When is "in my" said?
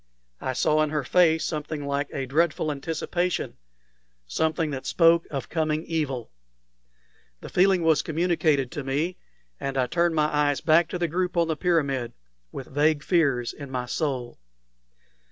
13.53-13.85